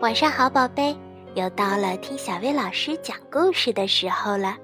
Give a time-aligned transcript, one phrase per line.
[0.00, 0.94] 晚上好，宝贝，
[1.34, 4.54] 又到了听小薇老师讲故事的时候了。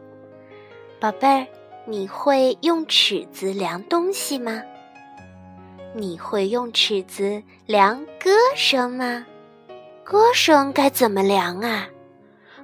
[1.00, 1.46] 宝贝儿，
[1.86, 4.62] 你会用尺子量东西吗？
[5.94, 9.24] 你会用尺子量歌声吗？
[10.04, 11.88] 歌声该怎么量啊？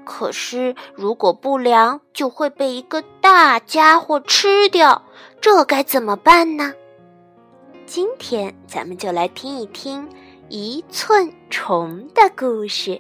[0.04, 5.02] 可是如果不量，就会被一个大家伙吃掉，
[5.40, 6.74] 这该怎么办呢？
[7.86, 10.06] 今天咱们就来听一听
[10.50, 12.98] 一寸虫的故事。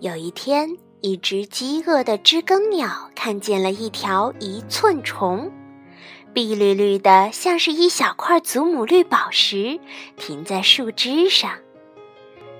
[0.00, 5.50] 有一天，一只饥饿的知更鸟看见了一条一寸虫，
[6.34, 9.80] 碧绿绿的，像是一小块祖母绿宝石，
[10.18, 11.52] 停在树枝上。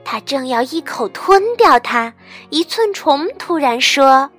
[0.06, 2.15] 他正要一口吞掉它，
[2.48, 4.31] 一寸虫突然说：“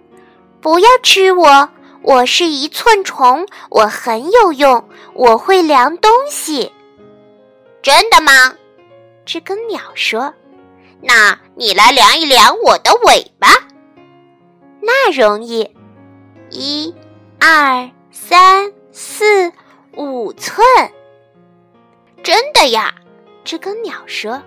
[0.62, 1.70] 不要吃我，
[2.02, 6.72] 我是一寸虫，我很有用，我会量东西。”
[7.82, 8.56] 真的吗？
[9.26, 10.34] 知更鸟说
[11.02, 13.48] ：“那你来量一量我的尾巴。”
[14.82, 15.76] 那容易，
[16.50, 16.94] 一、
[17.40, 19.54] 二、三、四、
[19.96, 20.66] 五寸。
[22.22, 22.94] 真的呀？
[23.46, 24.42] 知更鸟说。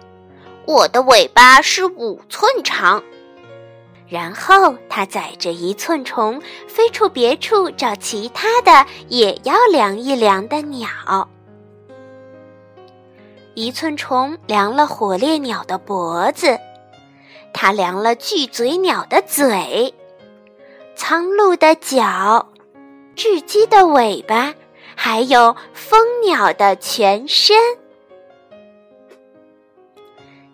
[0.66, 3.02] 我的尾巴是五寸长，
[4.12, 10.86] 然后它载着一寸虫飞出别处，找其他的也要量一量的鸟。
[13.54, 16.60] 一寸虫量了火烈鸟的脖子，
[17.54, 19.94] 它量了巨嘴鸟的嘴，
[20.94, 22.52] 苍鹭的脚，
[23.16, 24.52] 雉鸡的尾巴，
[24.94, 27.56] 还有蜂鸟的全身。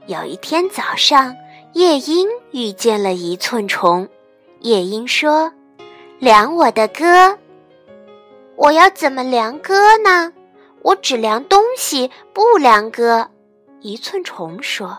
[0.06, 1.34] 有一天早上，
[1.78, 4.08] 夜莺遇见了一寸虫。
[4.62, 5.52] 夜莺说
[6.18, 7.38] ：“量我的歌。”
[8.58, 10.32] 我要怎么量歌呢？
[10.82, 13.30] 我只量东西，不量歌。
[13.80, 14.98] 一寸虫说：“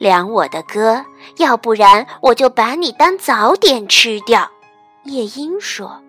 [0.00, 1.04] 量我的歌，
[1.36, 4.50] 要不然我就把你当早点吃掉。”
[5.04, 6.00] 夜莺说。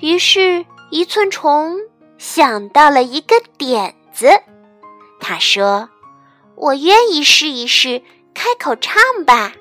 [0.00, 1.78] 于是，一寸虫
[2.18, 4.26] 想到了一个点子，
[5.20, 5.88] 他说。
[6.56, 8.02] 我愿意试一试，
[8.42, 9.52] 开口唱吧。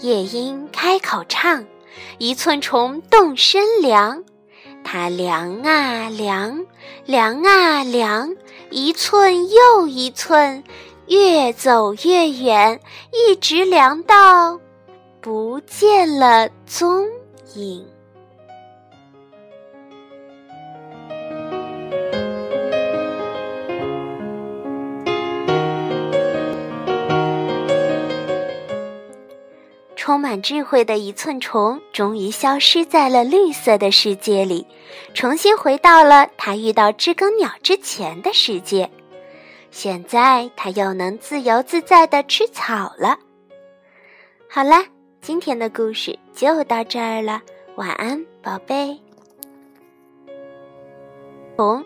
[0.00, 1.64] 夜莺开口唱，
[2.18, 4.24] 一寸虫动身量，
[4.82, 6.66] 它量啊量，
[7.04, 8.34] 量啊量，
[8.70, 10.64] 一寸又一寸，
[11.06, 12.80] 越走越远，
[13.12, 14.58] 一直量到
[15.20, 17.06] 不见了踪
[17.54, 17.86] 影。
[30.00, 34.66] 充满智慧的一寸虫终于消失在了绿色的世界里，
[35.12, 38.90] 重新回到了它遇到知更鸟之前的世界。
[39.70, 43.18] 现在它又能自由自在的吃草了。
[44.48, 44.82] 好啦，
[45.20, 47.42] 今天的故事就到这儿了，
[47.74, 48.98] 晚安，宝贝。
[51.58, 51.84] 虫